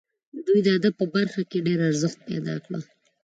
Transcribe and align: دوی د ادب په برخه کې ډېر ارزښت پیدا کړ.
دوی 0.45 0.59
د 0.63 0.67
ادب 0.77 0.93
په 1.01 1.05
برخه 1.15 1.41
کې 1.49 1.65
ډېر 1.67 1.79
ارزښت 1.89 2.19
پیدا 2.29 2.55
کړ. 2.65 2.77